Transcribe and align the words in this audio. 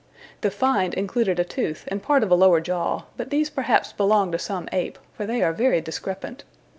The 0.41 0.49
"find" 0.49 0.95
included 0.95 1.39
a 1.39 1.43
tooth 1.43 1.83
and 1.89 2.01
part 2.01 2.23
of 2.23 2.31
a 2.31 2.33
lower 2.33 2.59
jaw, 2.59 3.03
but 3.17 3.29
these 3.29 3.51
perhaps 3.51 3.93
belong 3.93 4.31
to 4.31 4.39
some 4.39 4.67
ape, 4.71 4.97
for 5.13 5.27
they 5.27 5.43
are 5.43 5.53
very 5.53 5.79
discrepant. 5.79 6.43